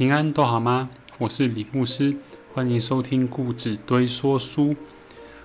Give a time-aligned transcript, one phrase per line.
[0.00, 0.88] 平安都好吗？
[1.18, 2.16] 我是李牧师，
[2.54, 4.74] 欢迎收听故纸堆说书。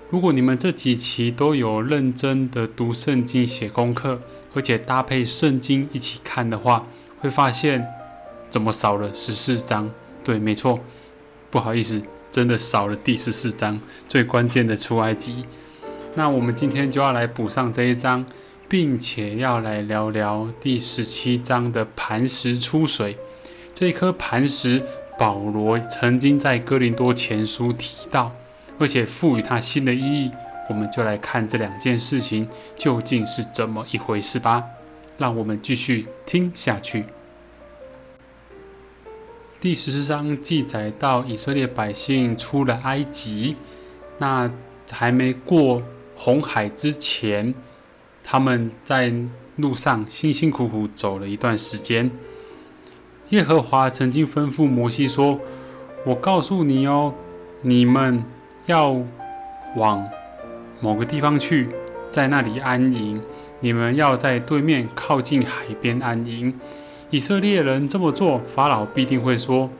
[0.10, 4.22] 如果你们这几期都有认真的读圣经、写功课，
[4.54, 6.88] 而且搭配圣经一起看的话，
[7.20, 7.86] 会发现
[8.50, 9.92] 怎么少了十四章？
[10.24, 10.80] 对，没错，
[11.52, 12.02] 不好意思，
[12.32, 15.44] 真的少了第十四章，最关键的出埃及。
[16.14, 18.26] 那我们今天就要来补上这一章，
[18.70, 23.18] 并且要来聊聊第十七章的磐石出水。
[23.76, 24.82] 这颗磐石，
[25.20, 28.32] 保罗曾经在哥林多前书提到，
[28.80, 30.32] 而且赋予它新的意义。
[30.70, 32.48] 我们就来看这两件事情
[32.78, 34.64] 究竟是怎么一回事吧。
[35.18, 37.04] 让我们继续听下去。
[39.60, 43.58] 第十四章记载到以色列百姓出了埃及，
[44.20, 44.50] 那
[44.90, 45.84] 还没过
[46.16, 47.54] 红海之前，
[48.24, 49.14] 他们在
[49.58, 52.10] 路上辛辛苦苦走了一段时间。
[53.30, 55.40] 耶和华曾经吩咐摩西说
[56.06, 57.12] ：“我告诉你哦，
[57.62, 58.24] 你们
[58.68, 58.96] 要
[59.76, 60.08] 往
[60.80, 61.70] 某个地方去，
[62.12, 63.22] 在那里安营。
[63.62, 66.54] 你们要在对面靠近海边安营。
[67.10, 69.72] 以色列人这么做，法老必定会说：‘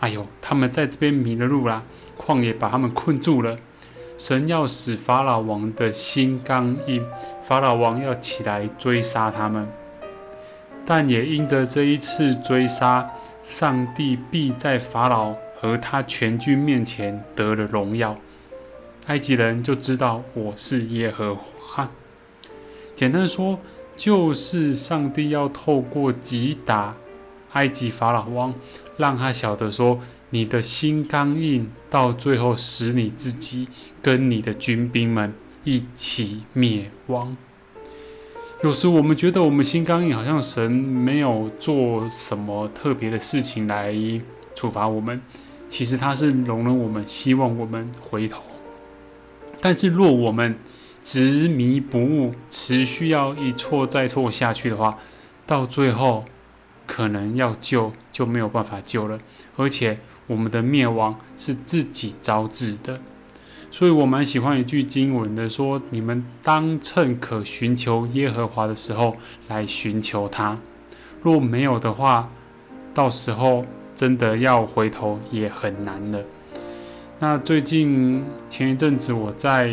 [0.00, 1.82] 哎呦，他们在这边迷了路啦！
[2.18, 3.58] 旷野把他们困住了。’
[4.16, 7.04] 神要使法老王的心刚硬，
[7.42, 9.68] 法老王要起来追杀他们。”
[10.84, 13.10] 但也因着这一次追杀，
[13.42, 18.16] 上帝必在法老和他全军面前得了荣耀。
[19.06, 21.90] 埃及人就知道我是耶和华。
[22.94, 23.58] 简单说，
[23.96, 26.96] 就是上帝要透过击打
[27.52, 28.54] 埃及法老王，
[28.96, 29.98] 让他晓得说，
[30.30, 33.68] 你的心刚硬，到最后使你自己
[34.02, 35.32] 跟你的军兵们
[35.64, 37.36] 一起灭亡。
[38.62, 43.94] 有时我们觉得我们心刚硬，好像神没有做什么特别的事情来
[44.54, 45.18] 处罚我们。
[45.66, 48.42] 其实他是容忍我们，希望我们回头。
[49.62, 50.58] 但是若我们
[51.02, 54.98] 执迷不悟，持续要一错再错下去的话，
[55.46, 56.26] 到最后
[56.86, 59.18] 可能要救就没有办法救了，
[59.56, 63.00] 而且我们的灭亡是自己招致的。
[63.72, 69.16] 所以我蛮喜欢一句经文的，说：“你们当趁可寻求耶和华的时候
[69.48, 70.58] 来寻求他，
[71.22, 72.28] 若没有的话，
[72.92, 73.64] 到时候
[73.94, 76.20] 真的要回头也很难了。”
[77.20, 79.72] 那最近前一阵子我在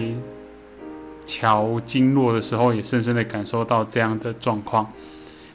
[1.25, 4.87] 瞧经络的时候，也深深的感受到这样的状况。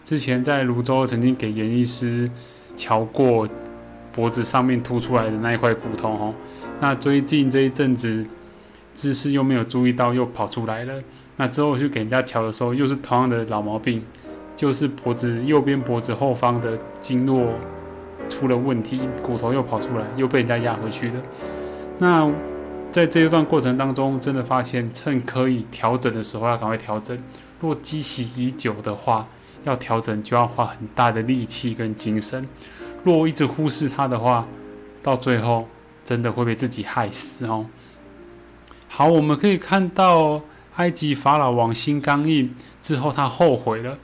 [0.02, 2.28] 之前在泸州曾经给严医师
[2.76, 3.48] 瞧过
[4.10, 6.34] 脖子上面凸出来的那一块骨头，哦。
[6.82, 8.26] 那最近这一阵子
[8.93, 11.00] 姿势又没有注意到，又跑出来了。
[11.37, 14.04] 那之后去给人家调的时候，又是同样的老毛病，
[14.56, 17.54] 就是脖子右边脖子后方的经络
[18.28, 21.22] 出了问题，骨头又跑出来，又被人家压回去了。
[22.00, 22.28] 那
[22.91, 27.16] 在这一段过程当中，真的发现趁可以调整的时候要赶快调整。
[27.60, 29.28] 若积习已久的话，
[29.62, 32.49] 要调整就要花很大的力气跟精神。
[33.04, 34.49] 若一直忽视它的话，
[35.00, 35.69] 到最后。
[36.04, 37.66] 真的会被自己害死哦。
[38.88, 40.42] 好，我们可以看到
[40.76, 43.98] 埃及法老王心刚硬之后，他后悔了。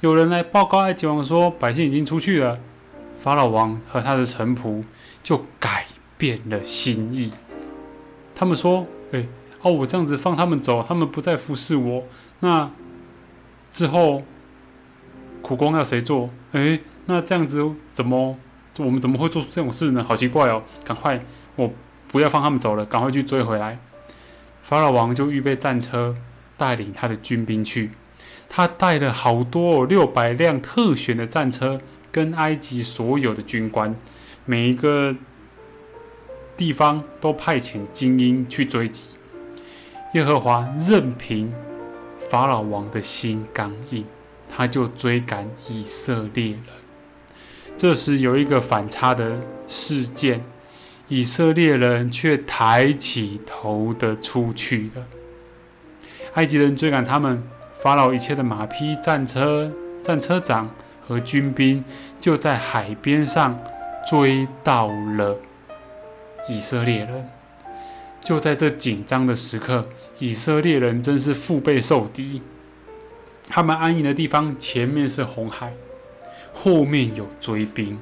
[0.00, 2.58] 有人来报告埃及王说，百姓已经出去了。
[3.18, 4.84] 法老王和他的臣仆
[5.22, 5.86] 就改
[6.18, 7.30] 变了心意。
[8.34, 9.26] 他们说：“哎，
[9.62, 12.04] 哦，我这样子放他们走，他们不再服侍我，
[12.40, 12.70] 那
[13.72, 14.22] 之后
[15.40, 16.28] 苦工要谁做？
[16.52, 18.36] 哎，那这样子怎么？”
[18.78, 20.02] 我们怎么会做出这种事呢？
[20.02, 20.62] 好奇怪哦！
[20.84, 21.24] 赶快，
[21.56, 21.70] 我
[22.08, 23.78] 不要放他们走了，赶快去追回来。
[24.62, 26.16] 法老王就预备战车，
[26.56, 27.90] 带领他的军兵去。
[28.48, 31.80] 他带了好多六百辆特选的战车，
[32.10, 33.94] 跟埃及所有的军官，
[34.44, 35.14] 每一个
[36.56, 39.04] 地方都派遣精英去追击。
[40.14, 41.52] 耶和华任凭
[42.30, 44.04] 法老王的心刚硬，
[44.48, 46.83] 他就追赶以色列人。
[47.84, 50.42] 这时有一个反差的事件，
[51.08, 55.04] 以色列人却抬起头的出去了。
[56.32, 57.46] 埃及人追赶他们，
[57.82, 59.70] 法老一切的马匹、战车、
[60.02, 60.70] 战车长
[61.06, 61.84] 和军兵
[62.18, 63.62] 就在海边上
[64.06, 65.36] 追到了
[66.48, 67.28] 以色列人。
[68.18, 69.86] 就在这紧张的时刻，
[70.20, 72.40] 以色列人真是腹背受敌。
[73.46, 75.74] 他们安营的地方前面是红海。
[76.54, 77.98] 后面有追兵，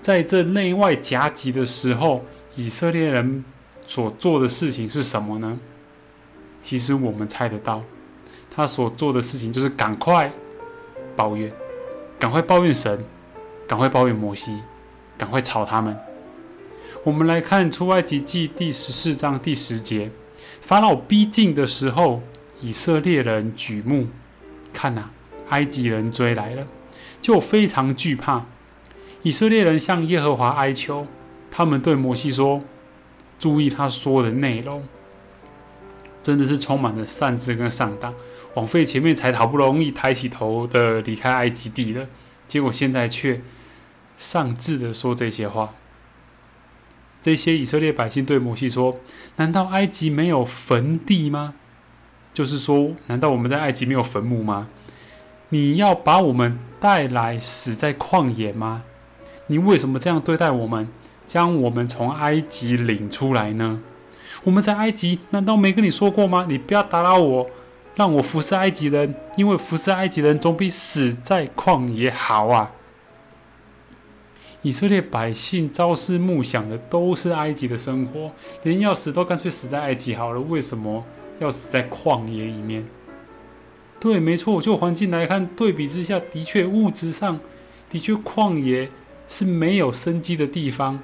[0.00, 2.24] 在这内外夹击的时候，
[2.54, 3.44] 以色列人
[3.86, 5.58] 所做的事情是什么呢？
[6.62, 7.82] 其实我们猜得到，
[8.50, 10.32] 他所做的事情就是赶快
[11.14, 11.52] 抱怨，
[12.18, 13.04] 赶快抱怨神，
[13.68, 14.62] 赶快抱怨摩西，
[15.18, 15.94] 赶快吵他们。
[17.02, 20.10] 我们来看出埃及记第十四章第十节，
[20.62, 22.22] 法老逼近的时候，
[22.62, 24.06] 以色列人举目
[24.72, 25.10] 看呐，
[25.48, 26.66] 埃及人追来了，
[27.20, 28.46] 就非常惧怕。
[29.22, 31.06] 以色列人向耶和华哀求，
[31.50, 32.62] 他们对摩西说
[33.38, 34.86] ：“注意他说的内容，
[36.22, 38.14] 真的是充满了善知跟上当。
[38.54, 42.06] 枉费前面才好不容易抬起头的离开埃及地了，
[42.46, 43.40] 结果现在却
[44.16, 45.74] 上智的说这些话。
[47.20, 49.00] 这些以色列百姓对摩西说：
[49.36, 51.54] 难道埃及没有坟地吗？
[52.34, 54.68] 就是说，难道我们在埃及没有坟墓吗？
[55.54, 58.82] 你要把我们带来死在旷野吗？”
[59.46, 60.88] 你为什么这样对待我们，
[61.24, 63.80] 将我们从埃及领出来呢？
[64.42, 66.46] 我们在埃及难道没跟你说过吗？
[66.48, 67.46] 你不要打扰我，
[67.94, 72.72] 让我服侍埃及人，因为服侍埃及人总比死在旷野好啊！
[74.62, 78.32] 以色列百姓朝思暮想的都是埃及的生活，
[78.64, 80.40] 连要死都干脆死在埃及好了。
[80.40, 81.04] 为什么
[81.38, 82.84] 要死在旷野里面？
[84.04, 87.40] 对，没错，就环境来看，对比之下，的确物质上
[87.88, 88.90] 的确旷野。
[89.26, 91.00] 是没有生机的地方。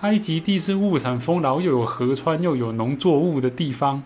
[0.00, 4.02] 埃及地是物产丰饶，又有河川，又有农作物的地方。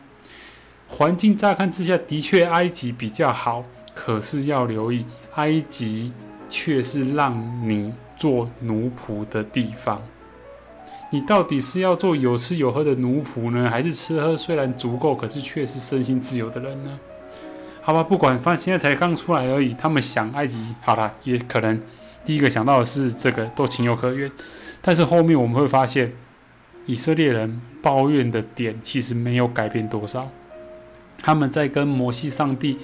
[0.88, 3.64] 环境乍看之下的确埃及比较好，
[3.94, 6.12] 可是要留意，埃及
[6.48, 7.32] 却是让
[7.68, 10.02] 你做奴仆的地方。
[11.12, 16.98] 你到底是要做有吃有喝的奴仆呢，还是吃喝虽然足够，可是却是身心自由的人呢？
[17.86, 19.74] 好吧，不管，反正现在才刚出来而已。
[19.74, 21.78] 他们想埃及，好了，也可能。
[22.24, 24.32] 第一个想到的是这个，都情有可原。
[24.80, 26.14] 但是后面我们会发现，
[26.86, 30.30] 以色列人抱怨的点其实没有改变多少。
[31.18, 32.78] 他们在跟摩西上帝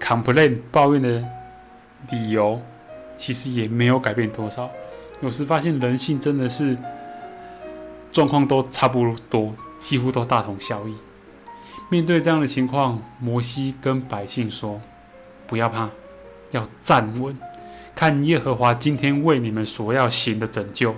[0.00, 1.24] complain 抱怨的
[2.10, 2.60] 理由，
[3.14, 4.68] 其实也没有改变多少。
[5.20, 6.76] 有时发现人性真的是
[8.10, 10.96] 状况都差不多，几乎都大同小异。
[11.88, 14.80] 面对这样的情况，摩西跟百姓说
[15.46, 15.90] ：“不要怕，
[16.50, 17.36] 要站稳。”
[17.94, 20.94] 看耶和华今天为你们所要行的拯救，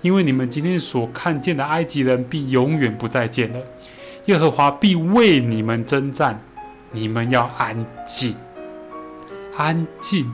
[0.00, 3.60] 因为你们今天所看见的埃及人必永远不再见了。
[4.26, 6.40] 耶和华必为你们征战，
[6.92, 8.36] 你们要安静，
[9.56, 10.32] 安静，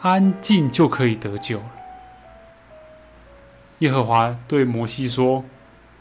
[0.00, 1.70] 安静就可以得救了。
[3.80, 5.44] 耶和华对摩西说：“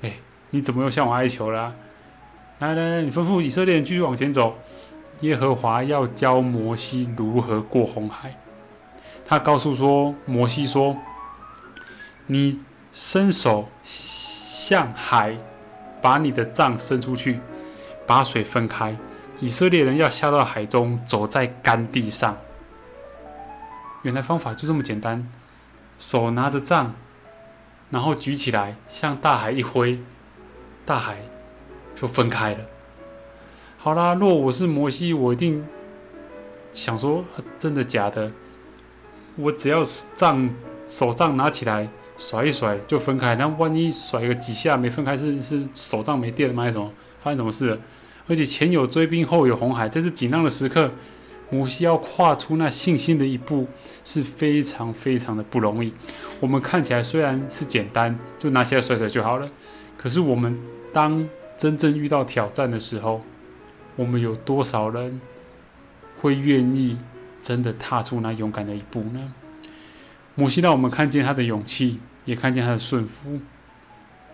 [0.02, 0.14] 哎，
[0.50, 1.76] 你怎么又向我哀求了？
[2.60, 4.58] 来来来，你吩咐以色列人继续往前走。
[5.22, 8.38] 耶和华要教摩西如何过红海。”
[9.26, 10.98] 他告诉说：“摩西说，
[12.28, 12.62] 你
[12.92, 15.38] 伸手向海，
[16.02, 17.40] 把你的杖伸出去，
[18.06, 18.98] 把水分开。
[19.40, 22.38] 以色列人要下到海中，走在干地上。
[24.02, 25.30] 原来方法就这么简单，
[25.98, 26.94] 手拿着杖，
[27.90, 30.00] 然后举起来，向大海一挥，
[30.86, 31.20] 大海
[32.00, 32.60] 就分开了。
[33.78, 35.66] 好啦，若我是摩西，我一定
[36.72, 37.24] 想说，
[37.58, 38.32] 真的假的？”
[39.36, 39.84] 我只要
[40.16, 40.50] 杖
[40.88, 41.88] 手杖拿起来
[42.18, 46.64] 甩一甩就分开，那万一甩个几下没分开，是是手杖没电了吗？
[46.64, 46.92] 还是什么？
[47.20, 47.80] 发生什么事？
[48.28, 50.92] 而且前有追兵，后有红海，在这紧张的时刻，
[51.50, 53.66] 摩西要跨出那信心的一步
[54.04, 55.94] 是非常非常的不容易。
[56.42, 59.50] 我们看起来虽然是简单，就拿起来甩甩就好了，
[59.98, 60.60] 可是我们
[60.92, 61.26] 当
[61.60, 63.22] 真正遇到挑战的时候，
[63.96, 65.22] 我们有多少人
[66.20, 66.98] 会愿意？
[67.42, 69.34] 真的踏出那勇敢的一步呢？
[70.36, 73.40] 摩西让我们看见他的勇气，也看见他的顺服。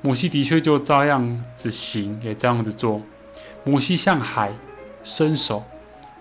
[0.02, 3.04] 摩西的确就照样子行，也这样子做。
[3.64, 4.54] 摩西向海
[5.04, 5.66] 伸手，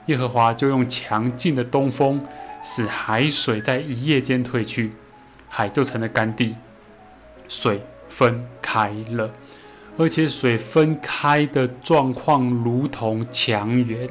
[0.06, 2.26] 耶和华就用强劲的东风，
[2.62, 4.92] 使海水在一夜间退去，
[5.49, 6.54] 海就成了干地，
[7.49, 7.80] 水
[8.11, 9.32] 分开了，
[9.97, 14.09] 而且水分开的状况如同墙垣。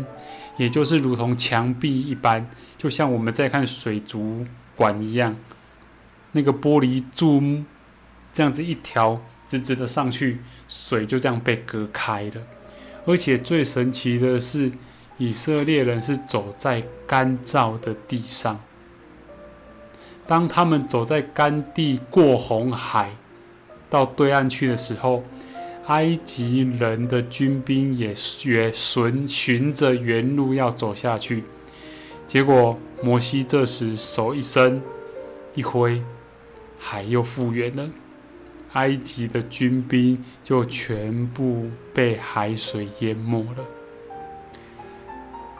[0.55, 2.47] 也就是如同墙壁一般，
[2.77, 5.35] 就像我们在看水族馆一样，
[6.33, 7.41] 那个玻璃柱
[8.31, 12.43] 这样子一条直直的上去，水就这样被隔开了。
[13.07, 14.71] 而且最神奇的是，
[15.17, 18.59] 以色列人是走在干燥的地上。
[20.27, 23.09] 当他们走在干地过红海
[23.89, 25.23] 到对岸去的时候。
[25.87, 28.13] 埃及人的军兵也
[28.45, 31.43] 也循循着原路要走下去，
[32.25, 34.81] 结果摩西这时手一伸，
[35.55, 36.01] 一挥，
[36.79, 37.89] 海又复原了，
[38.71, 43.65] 埃及的军兵就全部被海水淹没了。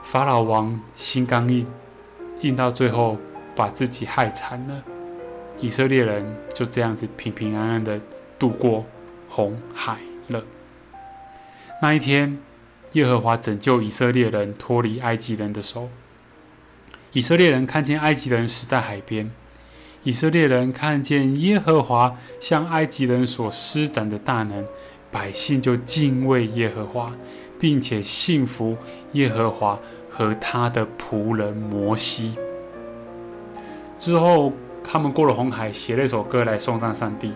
[0.02, 1.68] 法老王心刚硬，
[2.40, 3.18] 硬到最后
[3.58, 4.84] 把自己害惨了，
[5.60, 8.00] 以色列人就这样子平平安安的
[8.40, 8.86] 度过
[9.28, 9.98] 红海。
[10.28, 10.44] 了。
[11.82, 12.38] 那一天，
[12.94, 15.90] 耶和华拯救以色列人脱离埃及人的手。
[17.12, 19.32] 以色列人看见埃及人死在海边，
[20.04, 24.66] 以色列人看见耶和华向埃及人所施展的大能，
[25.12, 27.14] 百姓就敬畏耶和华，
[27.60, 28.78] 并且信服
[29.12, 32.36] 耶和华和他的仆人摩西。
[33.98, 34.54] 之后，
[34.84, 37.32] 他们过了红海，写了一首歌来颂赞上帝。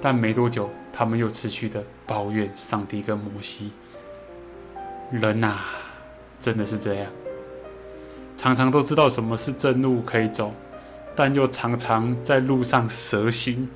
[0.00, 3.72] 但没多久，他们又持续的抱怨上帝跟摩西。
[5.10, 5.56] 人呐，
[6.40, 7.06] 真的是这样。
[8.36, 10.52] 常常都知道什么是正路可以走，
[11.14, 13.68] 但又常常在路上蛇行，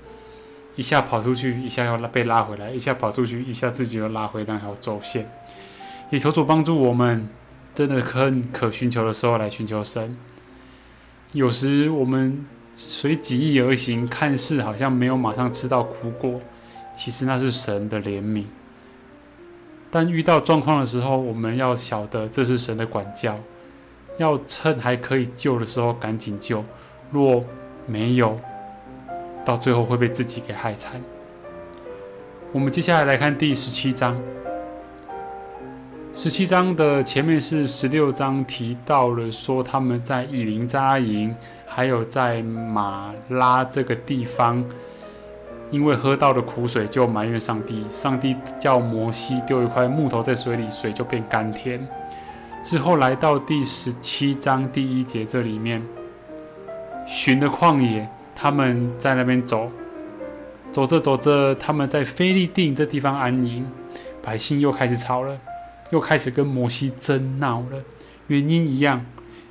[0.74, 5.30] 一下跑出去，一下要被拉回来，一下跑出去，一下自己又拉回那条轴线。
[6.10, 7.28] 也求主帮助我们，
[7.74, 10.16] 真的可可寻求的时候来寻求神。
[11.32, 16.40] 有时我们随己意而行，看似好像没有马上吃到苦果，
[16.96, 18.44] 其实那是神的怜悯。
[19.90, 23.38] 但遇到状况的时候，我们要晓得这是神的管教。
[24.18, 26.64] 要趁还可以救的时候赶紧救，
[27.10, 27.44] 若
[27.86, 28.40] 没有，
[29.44, 31.02] 到最后会被自己给害惨。
[32.50, 34.18] 我们接下来来看第十七章。
[36.14, 41.36] 十七章的前面是十六章提到了说他们在以林扎营，
[41.66, 44.64] 还有在马拉这个地方，
[45.70, 51.86] 因为喝到了苦水就埋怨上帝，上帝叫摩西丢一块木头在水里，水就变甘甜。
[52.62, 55.82] 之后来到第十七章第一节，这里面
[57.06, 59.70] 寻的旷野，他们在那边走，
[60.72, 63.66] 走着走着，他们在菲利定这地方安营，
[64.22, 65.38] 百姓又开始吵了，
[65.90, 67.82] 又开始跟摩西争闹了。
[68.28, 69.06] 原因一样，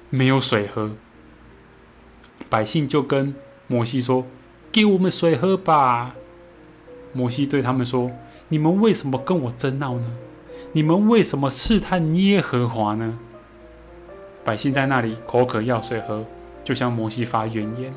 [0.09, 0.91] 没有水喝。
[2.49, 3.33] 百姓就跟
[3.67, 4.25] 摩西说
[4.75, 6.17] ：“给我们水喝吧。”
[7.13, 8.11] 摩西对他们说
[8.49, 10.11] ：“你们为什么跟我争闹呢？”
[10.73, 13.17] 你们为什么试探耶和华呢？
[14.43, 16.25] 百姓在那里口渴要水喝，
[16.65, 17.93] 就向摩西发怨言。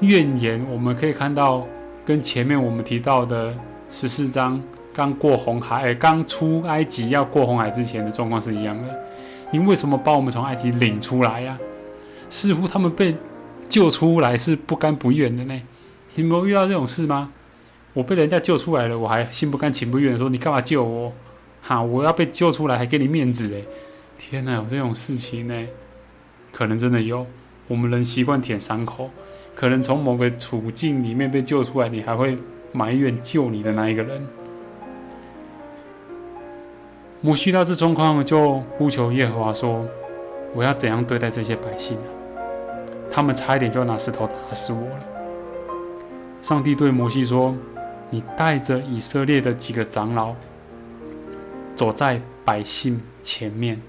[0.00, 1.64] 怨言我们可以看到，
[2.04, 3.54] 跟前面我们提到的
[3.88, 4.60] 十四章
[4.92, 8.88] 刚过红海、刚出埃及要过红海之前的状况是一样的。
[9.52, 11.56] 你为什么把我们从埃及领出来呀？
[12.28, 13.14] 似乎他们被
[13.72, 15.62] 救出来是不甘不愿的呢。
[16.16, 17.32] 你没有遇到这种事吗？
[17.94, 21.10] 我被人家救出来了，我还心不甘情不愿的说：“你干嘛救我？”
[21.64, 21.82] 哈！
[21.82, 23.64] 我要被救出来，还给你面子诶。
[24.18, 25.66] 天哪，有这种事情呢？
[26.52, 27.26] 可能真的有。
[27.68, 29.08] 我们人习惯舔伤口，
[29.54, 32.36] 可能从某个处境里面被救出来，你还会
[32.72, 34.26] 埋怨救你的那一个人。
[37.22, 39.88] 摩西到这状况，就呼求耶和华说
[40.54, 41.96] ：“我要怎样对待这些百姓？
[43.12, 45.04] 他们差一点就要拿石头打死我了。”
[46.42, 47.54] 上帝对摩西说
[48.10, 50.34] ：“你带着以色列的几个长老。”
[51.76, 53.80] 走在百姓前面，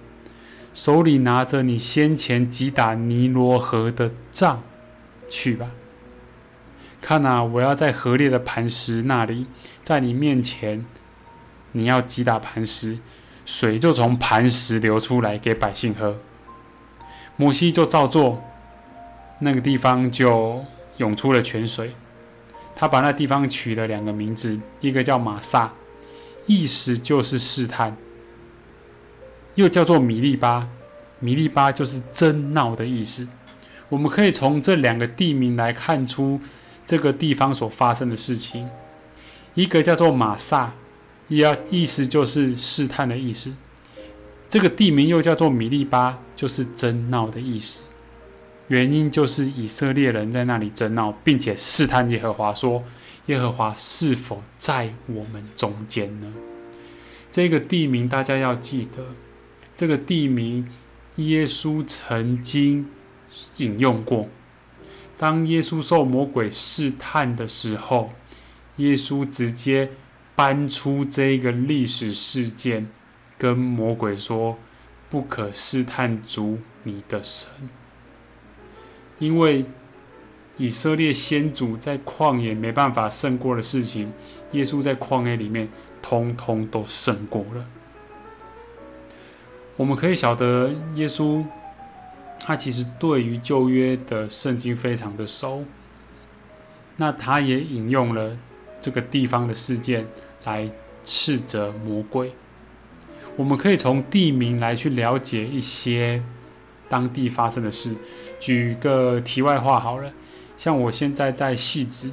[0.74, 4.64] 手里拿着你先前击打尼罗河的杖，
[5.28, 5.72] 去吧。
[7.02, 9.48] 看啊，我要在河裂的磐石那里，
[9.84, 10.86] 在你面前，
[11.74, 13.00] 你要击打磐石，
[13.46, 16.18] 水就从磐石流出来给百姓喝。
[17.36, 18.42] 摩西就照做，
[19.44, 20.64] 那个地方就
[20.98, 21.94] 涌出了泉水。
[22.76, 25.74] 他把那地方取了两个名字，一个叫玛萨。
[26.46, 27.96] 意思就是试探，
[29.56, 30.68] 又叫做米利巴，
[31.20, 33.30] 米利巴就是争闹的意思。
[33.88, 36.42] 我们可以从这两个地名来看出
[36.86, 38.70] 这个地方所发生的事情。
[39.54, 40.74] 一个叫做马萨，
[41.30, 43.56] 要意思就是试探的意思。
[44.50, 47.86] 这个地名又叫做米利巴，就是争闹的意思。
[48.68, 52.84] 原因就是以色列人在那里争闹，并且试探耶和华说。
[53.28, 56.34] 耶和华是否在我们中间呢？
[57.32, 59.16] 这个地名大家要记得，
[59.78, 60.68] 这个地名
[61.16, 62.90] 耶稣曾经
[63.56, 64.28] 引用过。
[65.18, 68.12] 当耶稣受魔鬼试探的时候，
[68.76, 69.92] 耶稣直接
[70.36, 72.90] 搬出这个历史事件，
[73.38, 74.60] 跟魔鬼说
[75.10, 77.50] ：“不可试探主你的神，
[79.20, 79.66] 因为。”
[80.58, 84.14] 以色列先祖在旷野没办法胜过的事情，
[84.52, 85.68] 耶稣在旷野里面
[86.00, 87.66] 通通都胜过了。
[89.76, 91.44] 我们可以晓得，耶稣
[92.42, 95.66] 他其实对于旧约的圣经非常的熟，
[96.98, 98.38] 那他也引用了
[98.80, 100.06] 这个地方的事件
[100.44, 100.70] 来
[101.04, 102.36] 斥责魔鬼。
[103.38, 106.22] 我们可以从地名来去了解一些
[106.94, 107.96] 当地发生的事。
[108.40, 110.14] 举个题外话好了。
[110.56, 112.12] 像我现在在细子，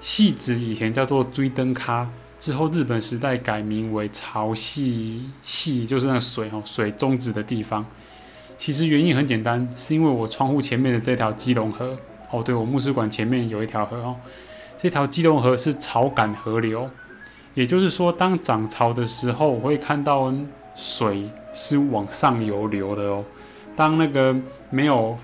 [0.00, 2.08] 细子以前叫做追灯咖，
[2.38, 7.84] 之后日本时代改名为潮汐系，就是那水哦，水终止的地方。
[8.56, 11.98] 其实原因很简单，是因为我窗户前面的这条基隆河
[12.30, 14.16] 哦，对我牧师馆前面有一条河哦，
[14.78, 16.88] 这条基隆河是潮感河流，
[17.52, 20.32] 也就是说，当涨潮的时候，我会看到
[20.74, 23.22] 水是往上游流的哦。
[23.76, 24.34] 当那个
[24.70, 25.16] 没有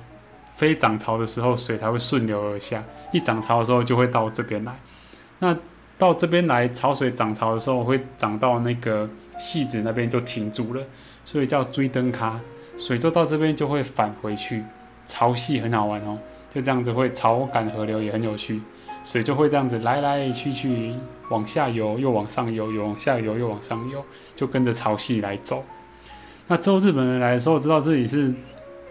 [0.50, 2.82] 非涨潮的时候，水才会顺流而下；
[3.12, 4.78] 一涨潮的时候，就会到这边来。
[5.38, 5.56] 那
[5.98, 10.82] 到这边来，潮水涨潮的时候，会涨到那个细子那边就停住了，
[11.24, 12.38] 所以叫追灯卡。
[12.76, 14.64] 水就到这边就会返回去，
[15.06, 16.18] 潮汐很好玩哦，
[16.52, 18.60] 就这样子会潮赶河流也很有趣，
[19.04, 20.94] 水就会这样子来来去去，
[21.28, 24.02] 往下游又往上游，又往下游又往上游，
[24.34, 25.62] 就跟着潮汐来走。
[26.52, 28.30] 那之后日本人来的时候知道这里是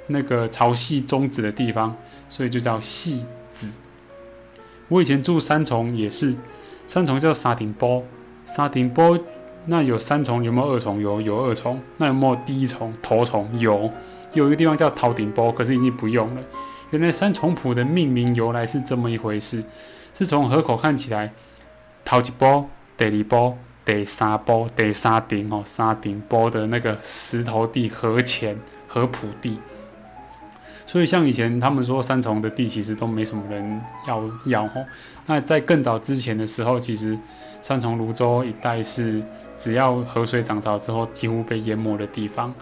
[0.08, 1.96] 那个潮汐终止的地方，
[2.28, 3.78] 所以就叫汐止。
[4.88, 6.34] 我以前住三重也是，
[6.88, 8.04] 三重叫沙顶波，
[8.46, 9.16] 沙顶波。
[9.68, 11.00] 那有三重有没有二重？
[11.00, 11.80] 有，有二重。
[11.98, 13.48] 那有没有第一重头重？
[13.60, 13.92] 有，
[14.34, 16.42] 有一个地方叫桃顶波，可是已经不用了。
[16.90, 19.64] 原来三重埔的命名由来是这么一回事，
[20.16, 21.32] 是从河口看起来，
[22.04, 28.58] 桃一波、第二波、第三波、第三顶哦，三顶波的那个石头地河前
[28.88, 29.60] 河普地。
[30.86, 34.86] 所以像以前他们说三重的地其实都没什么人要要哦。
[35.26, 37.18] 那在更早之前的时候，其实
[37.62, 39.24] 三重泸州一带是
[39.58, 42.54] 只要河水涨潮之后几乎被淹没的地方，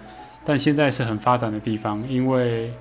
[0.46, 2.72] 但现在是很发展的地方，因为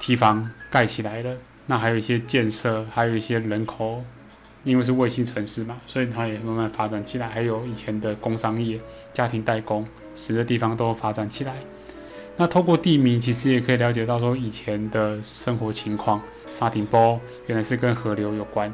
[0.00, 4.02] 堤防盖起来了，那还有一些建设，还有一些人口，
[4.64, 7.28] 因为是卫星城市嘛，所以它也慢慢发展起来。
[7.28, 8.80] 还有以前的工商业、
[9.12, 11.54] 家庭代工，使得地方都发展起来。
[12.36, 16.20] 那透过地名，其实也可以了解到说以前的生活情况。
[16.46, 18.72] 沙顶波原来是跟河流有关。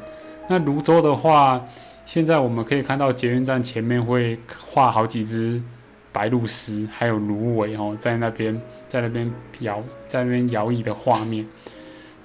[0.48, 1.62] 那泸州的话，
[2.06, 5.62] 现在我们可以看到捷运站前面会画好几只
[6.12, 11.46] 白鹭鸶，还有芦苇哦，在那边在那边摇在那边摇曳的画面。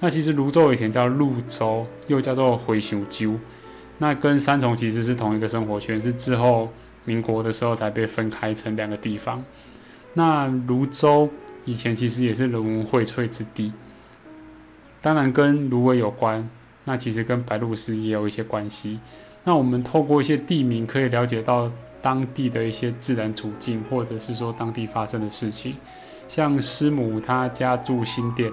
[0.00, 3.38] 那其实泸州以前叫泸州，又叫做回熊鸠。
[3.98, 6.70] 那跟三重其实是同一个生活圈，是之后
[7.04, 9.44] 民国的时候才被分开成两个地方。
[10.14, 11.28] 那泸州
[11.64, 13.72] 以前其实也是人文荟萃之地，
[15.00, 16.48] 当然跟芦苇有关，
[16.84, 19.00] 那其实跟白鹭鸶也有一些关系。
[19.44, 21.70] 那我们透过一些地名，可以了解到
[22.02, 25.76] 当地的一些自然处境，或者是说当地发生的事情。
[26.28, 28.50] 像师母她家住新店，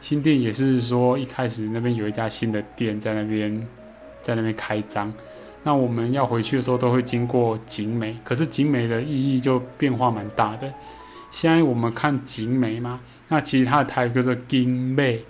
[0.00, 3.66] 新店也是说一开始那边有一家新的店在那边，
[4.22, 5.12] 在那边开张。
[5.64, 10.72] 那我们要回去的时候，都会经过景美，可是景美的意义就变化蛮大的。
[11.30, 15.24] 现在我们看景美嘛，那其实它的台语叫做金背，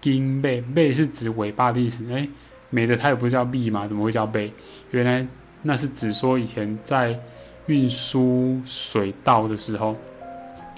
[0.00, 2.10] 金背背是指尾巴的意思。
[2.12, 2.28] 诶，
[2.70, 4.52] 美的它也不叫臂嘛，怎么会叫背？
[4.90, 5.26] 原来
[5.62, 7.18] 那是指说以前在
[7.66, 9.96] 运输水稻的时候，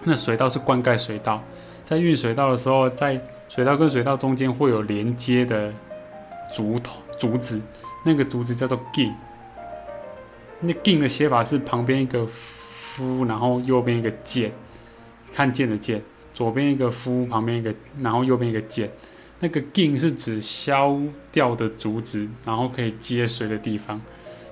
[0.05, 1.43] 那水稻是灌溉水稻，
[1.83, 5.73] 在运水稻的时候，在水稻跟水稻中间会有连接的
[6.53, 7.63] 竹筒竹子。
[8.03, 9.13] 那个竹子叫做茎，
[10.61, 14.51] 那茎的写法是旁边一个夫，然后右边一个剑，
[15.31, 16.03] 看见的剑，
[16.33, 18.91] 左边一个夫，旁边一个，然后右边一个剑。
[19.41, 20.99] 那个茎是指消
[21.31, 24.01] 掉的竹子，然后可以接水的地方。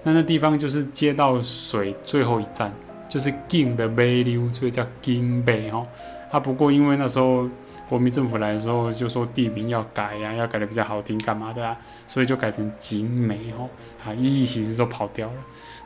[0.02, 2.70] 那那地方就是接到水最后一站，
[3.09, 5.87] 就是茎的尾流，所以叫茎背哈。
[6.31, 7.48] 啊，不过因为那时候。
[7.88, 11.74] 国民政府来的时候就说地名要改呀，要改的比较好听，干嘛的啊？
[12.07, 13.70] 所以就改成景美吼，
[14.05, 15.37] 啊，意义其实都跑掉了。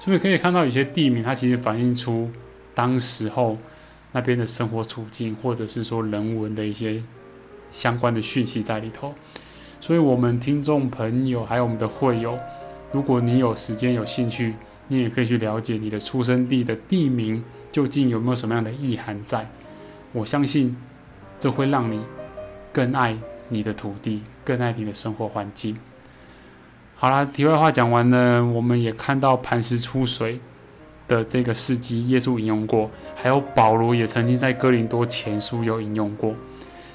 [0.00, 2.28] 所以可以看到有些地名，它其实反映出
[2.74, 3.56] 当时候
[4.10, 7.00] 那边的生活处境，或者是说人文的一些
[7.70, 9.14] 相关的讯息在里头。
[9.80, 12.36] 所以，我们听众朋友还有我们的会友，
[12.90, 14.54] 如果你有时间有兴趣，
[14.88, 19.48] 你也可以去了解你的出生地的地名究竟有没有什么样的意涵在。
[20.12, 20.76] 我相信。
[21.42, 22.00] 这会让你
[22.72, 25.76] 更爱你的土地，更爱你的生活环境。
[26.94, 30.38] 好啦，题外话讲完了，我们也看到磐石出水
[31.08, 36.32] 的这个事迹，耶稣引用过，还有保罗也曾经在哥林多前书有引用过。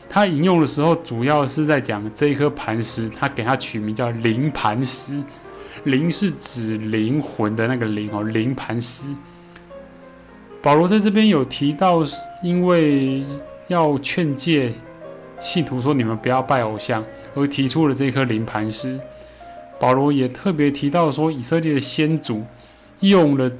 [0.09, 5.21] 他引用的时候，主要是在讲这一颗磐石，他给它取名叫灵磐石。
[5.83, 9.13] 灵是指灵魂的那个灵哦，灵磐石。
[10.61, 12.01] 保罗在这边有提到，
[12.41, 13.25] 因为。
[13.67, 14.73] 要劝诫
[15.39, 17.03] 信徒说：“你们不要拜偶像。”
[17.35, 18.99] 而提出了这颗灵磐石。
[19.79, 22.43] 保罗也特别提到说，以色列的先祖
[23.01, 23.51] 用了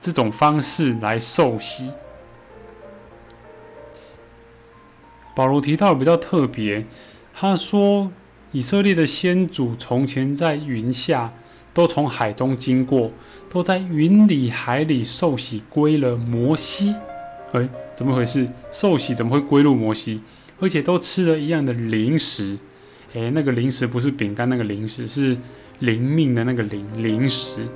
[0.00, 1.92] 这种方式来受洗。
[5.36, 6.84] 保罗提到比较特别，
[7.32, 8.10] 他说，
[8.50, 11.32] 以色列的先祖从前在云下，
[11.72, 13.12] 都从海中经过，
[13.48, 16.96] 都在云里海里受洗归了摩西。
[17.52, 18.48] 哎，怎么回事？
[18.70, 20.22] 受洗怎么会归入摩西？
[20.60, 22.58] 而且都吃了一样的零食。
[23.14, 25.36] 哎，那个零食不是饼干，那个零食是
[25.80, 27.66] 灵命的那个灵零食，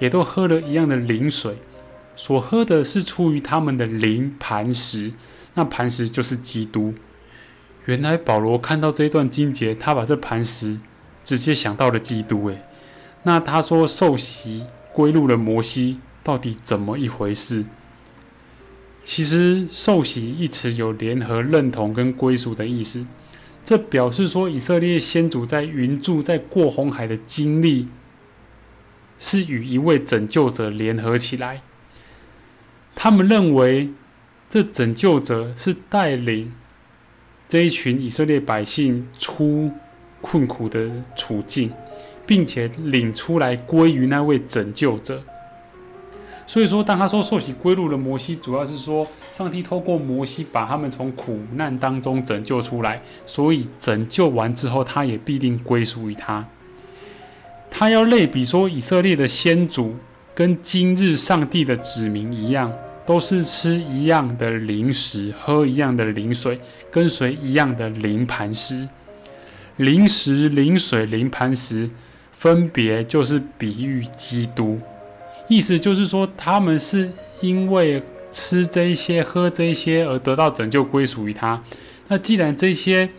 [0.00, 1.58] 也都喝了一样的灵水，
[2.16, 5.12] 所喝的是出于他们的灵磐石，
[5.54, 6.94] 那磐石就是基督。
[7.84, 10.80] 原来保罗看到这一段经节，他把这磐石
[11.22, 12.48] 直接想到了基督。
[12.48, 12.62] 诶，
[13.22, 17.64] 那他说受洗归入了摩西，到底怎么一回事？
[19.02, 23.06] 其实受洗一词有联合、认同跟归属的意思。
[23.64, 27.88] 这表示说，以色列先祖在云柱、在过红海的经历，
[29.18, 31.62] 是与一位拯救者联合起来。
[32.94, 33.90] 他们认为，
[34.48, 36.52] 这拯救者是带领
[37.48, 39.70] 这一群以色列百姓出
[40.20, 41.72] 困苦的处境，
[42.26, 45.24] 并且领出来归于那位拯救者。
[46.50, 56.44] 所以说，当他说受洗归入的摩西，主要是说上帝透过摩西把他们从苦难当中拯救出来，所以拯救完之后，他也必定归属于他。
[57.70, 59.94] 他要类比说，以色列的先祖
[60.34, 62.72] 跟今日上帝的子民一样，
[63.06, 66.58] 都是吃一样的零食，喝一样的灵水，
[66.90, 68.88] 跟随一样的灵磐石。
[69.76, 71.88] 灵食、灵水、灵磐石，
[72.32, 74.80] 分别就是比喻基督。
[75.50, 77.10] 意思就是说，他们是
[77.40, 81.60] 因为吃这些、喝这些而得到拯救，归属于他。
[82.06, 83.10] 那既然这些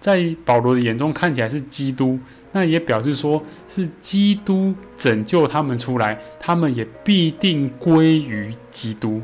[0.00, 2.18] 在保罗的眼中看起来是基督，
[2.50, 9.22] 那也表示说是基督拯救他们出来，他们也必定归于基督，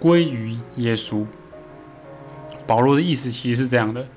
[0.00, 1.26] 归于耶稣。
[2.66, 4.08] 保罗的意思其实是这样的：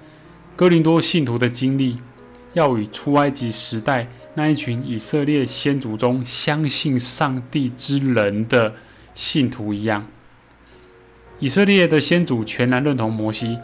[0.56, 1.98] 哥林多信徒的经历。
[2.54, 8.76] 要与出埃及时代那一群以色列先祖中相信上帝之人的
[9.16, 10.06] 信徒一样，
[11.40, 13.58] 以色列的先祖全然认同摩西，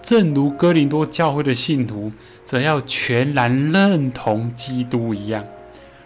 [0.00, 2.12] 正如哥林多教会的信徒
[2.44, 5.44] 则要全然认同基督一样。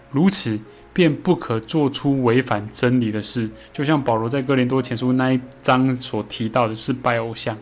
[0.09, 0.59] 如此，
[0.91, 3.51] 便不可做出违反真理的事。
[3.71, 7.55] 就像保罗在哥林多前书那一章所提到的，是拜偶像。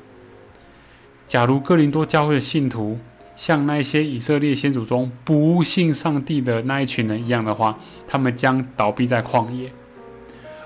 [1.25, 2.97] 假如哥林多教会的信徒，
[3.35, 9.71] 像那些以色列先祖中不信上帝的那一群人一样的话，他们将倒闭在旷野。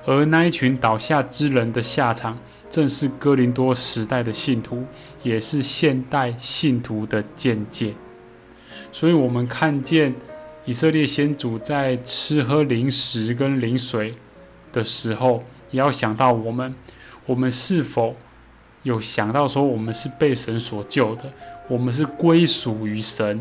[0.05, 4.85] 而那一群倒下之人的下场，正是哥林多时代的信徒，
[5.23, 7.93] 也是现代信徒的见解。
[8.91, 10.15] 所以，我们看见
[10.65, 14.15] 以色列先祖在吃喝零食跟灵水
[14.71, 16.73] 的时候，也要想到我们，
[17.25, 18.15] 我们是否？
[18.87, 21.23] 有想到说，我们是被神所救的，
[21.67, 23.39] 我们是归属于神。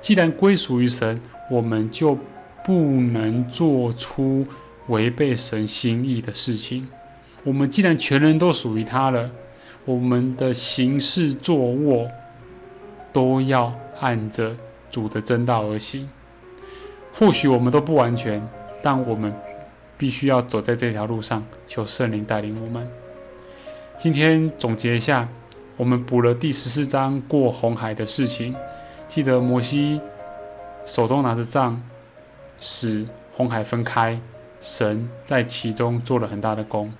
[0.00, 1.20] 既然归属于神，
[1.50, 2.16] 我们就
[2.64, 4.46] 不能做出
[4.86, 6.86] 违背神心意的事情。
[7.42, 9.30] 我们既然全人都属于他了，
[9.84, 12.08] 我们的行事坐卧
[13.12, 14.56] 都要按着
[14.88, 16.08] 主的真道而行。
[17.12, 18.40] 或许我们都不完全，
[18.82, 19.34] 但我们
[19.98, 22.88] 必须要走在这条路上，求圣灵带领我们。
[23.98, 25.26] 今天总结一下，
[25.78, 28.54] 我们补了第十四章过红海的事情。
[29.08, 30.02] 记得摩西
[30.84, 31.82] 手中拿着杖，
[32.60, 34.20] 使红海分开，
[34.60, 36.92] 神在其中做了很大的功。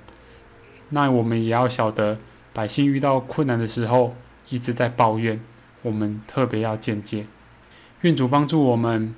[0.89, 2.17] 那我们也要晓得，
[2.55, 4.17] 百姓遇到困难的时候
[4.49, 5.39] 一直在抱怨，
[5.83, 7.27] 我们特别要见戒。
[8.01, 9.15] 愿主帮助我们。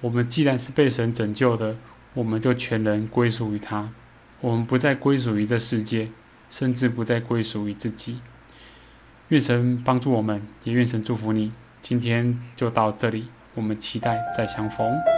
[0.00, 1.76] 我们既然是被神拯救的，
[2.14, 3.90] 我们就全人归属于他，
[4.40, 6.08] 我们不再归属于这世界。
[6.48, 8.20] 甚至不再归属于自己。
[9.28, 11.52] 愿神帮助我们，也愿神祝福你。
[11.80, 15.13] 今天就到这里，我们期待再相逢。